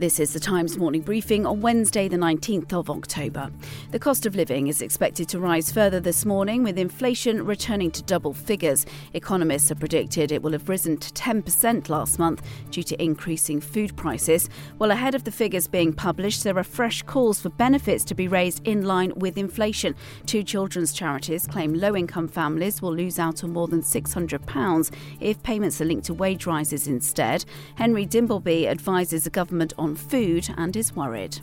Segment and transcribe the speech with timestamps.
[0.00, 3.50] This is the Times morning briefing on Wednesday, the 19th of October.
[3.90, 8.02] The cost of living is expected to rise further this morning, with inflation returning to
[8.04, 8.86] double figures.
[9.12, 13.96] Economists have predicted it will have risen to 10% last month due to increasing food
[13.96, 14.48] prices.
[14.78, 18.28] Well, ahead of the figures being published, there are fresh calls for benefits to be
[18.28, 19.96] raised in line with inflation.
[20.26, 25.42] Two children's charities claim low income families will lose out on more than £600 if
[25.42, 27.44] payments are linked to wage rises instead.
[27.74, 31.40] Henry Dimbleby advises the government on on food and is worried.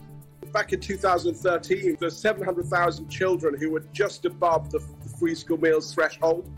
[0.54, 4.80] Back in 2013, there's 700,000 children who were just above the
[5.20, 6.50] free school meals threshold.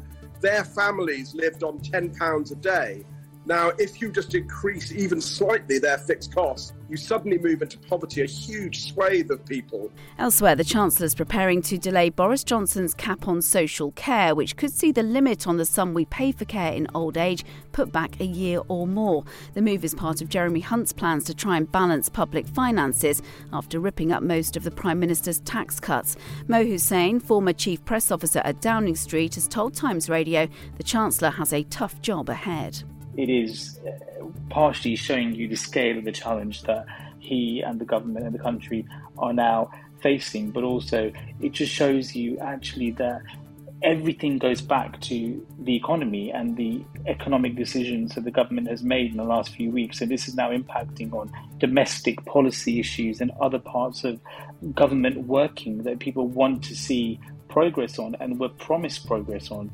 [0.41, 3.05] Their families lived on £10 a day.
[3.47, 8.21] Now, if you just increase even slightly their fixed costs, you suddenly move into poverty,
[8.21, 9.89] a huge swathe of people.
[10.19, 14.73] Elsewhere, the Chancellor is preparing to delay Boris Johnson's cap on social care, which could
[14.73, 18.19] see the limit on the sum we pay for care in old age put back
[18.19, 19.23] a year or more.
[19.53, 23.21] The move is part of Jeremy Hunt's plans to try and balance public finances
[23.53, 26.17] after ripping up most of the Prime Minister's tax cuts.
[26.49, 31.29] Mo Hussein, former chief press officer at Downing Street, has told Times Radio the Chancellor
[31.29, 32.83] has a tough job ahead
[33.17, 36.85] it is uh, partially showing you the scale of the challenge that
[37.19, 38.85] he and the government and the country
[39.17, 39.69] are now
[40.01, 43.21] facing, but also it just shows you actually that
[43.83, 49.11] everything goes back to the economy and the economic decisions that the government has made
[49.11, 50.01] in the last few weeks.
[50.01, 54.19] And this is now impacting on domestic policy issues and other parts of
[54.73, 59.71] government working that people want to see progress on and were promised progress on.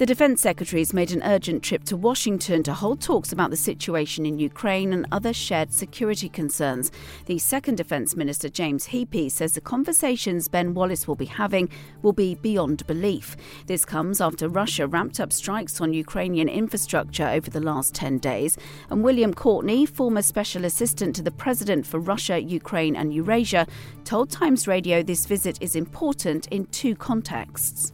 [0.00, 3.56] The Defence Secretary has made an urgent trip to Washington to hold talks about the
[3.58, 6.90] situation in Ukraine and other shared security concerns.
[7.26, 11.68] The second Defence Minister, James Heappey, says the conversations Ben Wallace will be having
[12.00, 13.36] will be beyond belief.
[13.66, 18.56] This comes after Russia ramped up strikes on Ukrainian infrastructure over the last 10 days.
[18.88, 23.66] And William Courtney, former Special Assistant to the President for Russia, Ukraine, and Eurasia,
[24.04, 27.92] told Times Radio this visit is important in two contexts.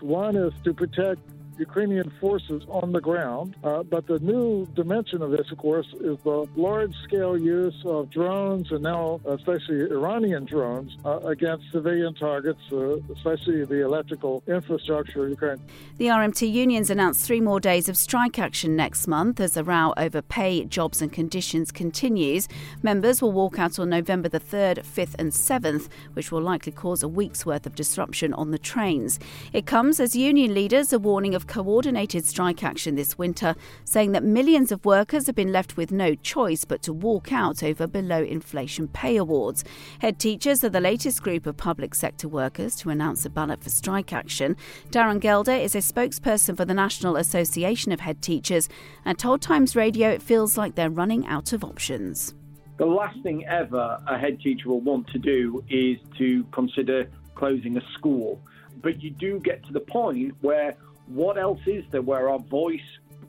[0.00, 1.20] One is to protect
[1.58, 3.56] Ukrainian forces on the ground.
[3.62, 8.10] Uh, but the new dimension of this, of course, is the large scale use of
[8.10, 15.24] drones and now especially Iranian drones uh, against civilian targets, uh, especially the electrical infrastructure
[15.24, 15.60] of Ukraine.
[15.98, 19.92] The RMT unions announced three more days of strike action next month as the row
[19.96, 22.48] over pay, jobs, and conditions continues.
[22.82, 27.02] Members will walk out on November the 3rd, 5th, and 7th, which will likely cause
[27.02, 29.18] a week's worth of disruption on the trains.
[29.52, 34.24] It comes as union leaders are warning of coordinated strike action this winter, saying that
[34.24, 38.22] millions of workers have been left with no choice but to walk out over below
[38.22, 39.64] inflation pay awards.
[40.00, 43.70] Head teachers are the latest group of public sector workers to announce a ballot for
[43.70, 44.56] strike action.
[44.90, 48.68] Darren Gelder is a spokesperson for the National Association of Head Teachers
[49.04, 52.34] and told Times Radio it feels like they're running out of options.
[52.76, 57.76] The last thing ever a head teacher will want to do is to consider closing
[57.76, 58.40] a school.
[58.82, 60.76] But you do get to the point where
[61.06, 62.80] what else is there where our voice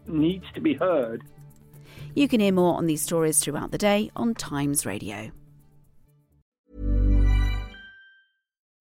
[0.07, 1.23] needs to be heard?
[2.15, 5.31] You can hear more on these stories throughout the day on Times Radio.